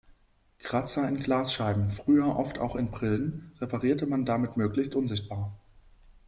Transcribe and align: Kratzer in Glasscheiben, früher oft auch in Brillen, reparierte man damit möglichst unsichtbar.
Kratzer 0.57 1.07
in 1.07 1.17
Glasscheiben, 1.17 1.87
früher 1.89 2.35
oft 2.35 2.57
auch 2.57 2.75
in 2.75 2.89
Brillen, 2.89 3.51
reparierte 3.61 4.07
man 4.07 4.25
damit 4.25 4.57
möglichst 4.57 4.95
unsichtbar. 4.95 5.55